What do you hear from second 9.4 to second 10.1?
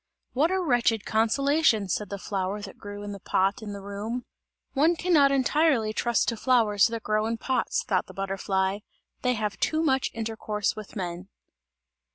too much